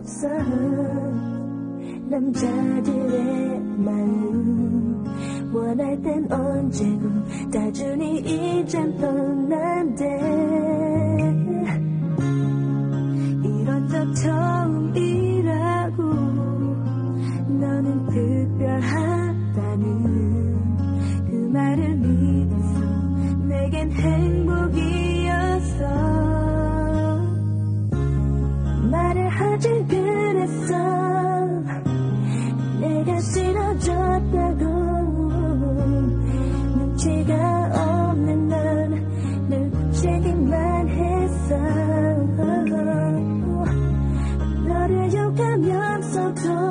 [0.00, 0.28] 없어
[2.08, 5.04] 남자들의 마음
[5.52, 7.08] 원할 땐 언제고
[7.52, 10.04] 다주니 이젠 뻔한데
[13.44, 14.59] 이런 적처럼
[46.32, 46.69] don't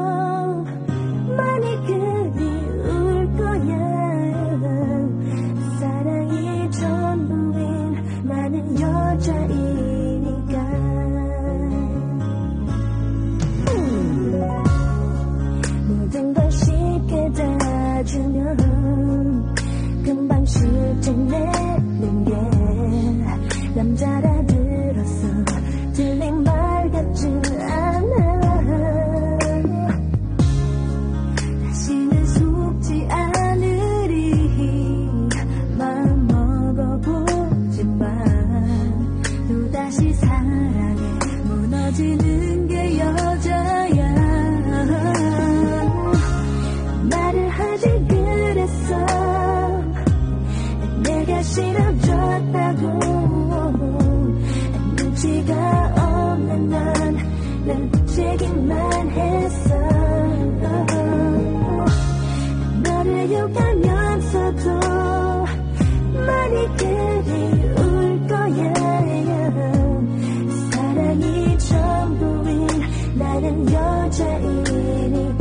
[74.09, 74.47] 介意
[75.11, 75.38] 你。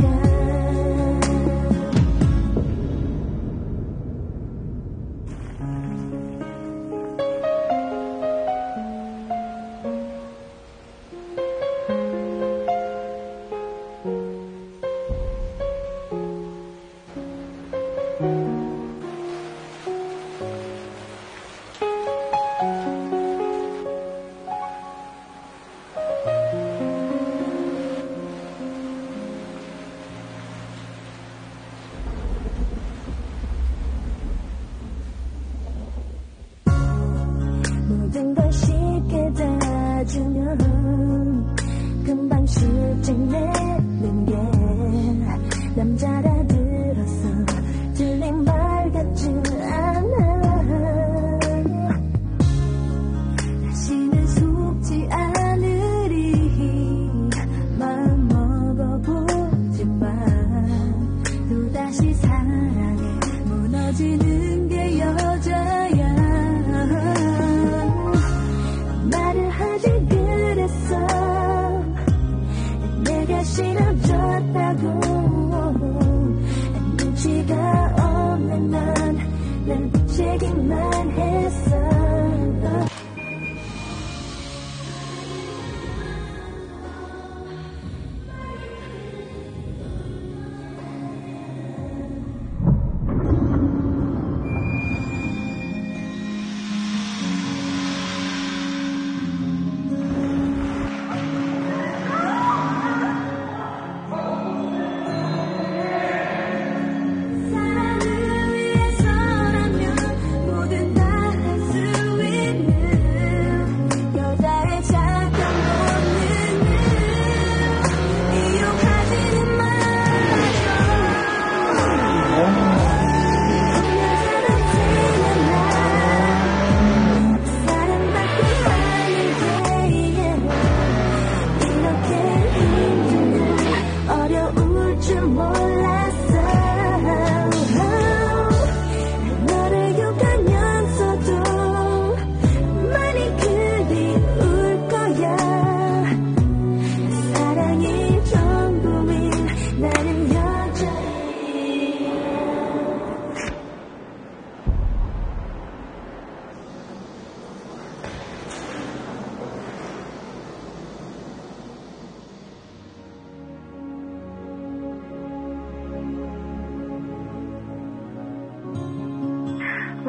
[73.39, 74.08] I shouldn't.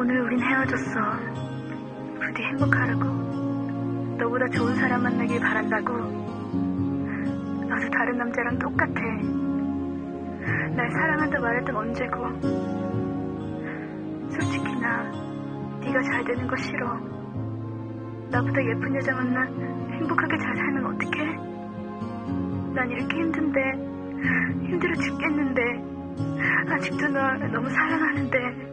[0.01, 0.99] 오늘 우린 헤어졌어.
[2.19, 3.03] 부디 행복하라고.
[4.17, 5.93] 너보다 좋은 사람 만나길 바란다고.
[7.69, 8.99] 나도 다른 남자랑 똑같아.
[10.75, 12.31] 날 사랑한다 말했던 언제고.
[14.31, 15.03] 솔직히 나
[15.81, 16.97] 네가 잘 되는 거 싫어.
[18.31, 21.35] 나보다 예쁜 여자 만나 행복하게 잘 살면 어떡해?
[22.73, 23.61] 난 이렇게 힘든데
[24.67, 25.61] 힘들어 죽겠는데
[26.73, 28.70] 아직도 너 너무 사랑하는데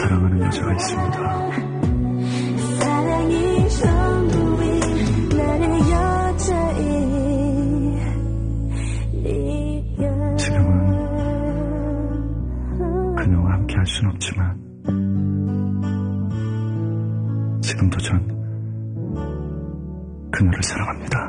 [0.00, 1.50] 사랑하는 여자가 있습니다.
[2.80, 6.56] 사랑이 전부인 나는 여자이니까
[10.36, 10.76] 지금은
[13.16, 14.56] 그녀와 함께 할 순 없지만
[17.62, 18.26] 지금도 전
[20.30, 21.19] 그녀를 사랑합니다.